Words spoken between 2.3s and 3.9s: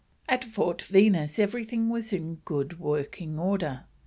good working order.